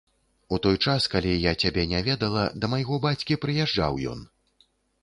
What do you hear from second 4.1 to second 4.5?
ён.